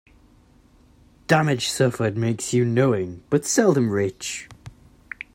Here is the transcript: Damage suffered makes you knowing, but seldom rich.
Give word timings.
Damage 1.27 1.67
suffered 1.67 2.17
makes 2.17 2.53
you 2.55 2.65
knowing, 2.65 3.21
but 3.29 3.45
seldom 3.45 3.91
rich. 3.91 4.49